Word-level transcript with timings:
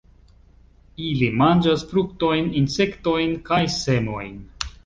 Ili 1.07 1.27
manĝas 1.41 1.85
fruktojn, 1.93 2.49
insektojn 2.63 3.39
kaj 3.51 3.63
semojn. 3.79 4.37